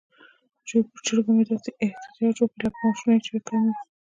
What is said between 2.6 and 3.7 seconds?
لکه معاشونه یې چې کم